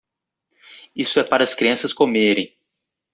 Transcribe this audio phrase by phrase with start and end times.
[0.95, 2.57] Isto é para as crianças comerem.